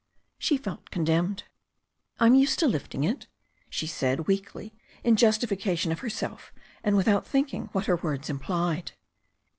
[0.39, 1.43] She felt condemned.
[2.19, 3.27] "Fm used to lifting it/'
[3.69, 6.51] she said weakly, in justification of herself,
[6.83, 8.93] and without thinking what her words implied.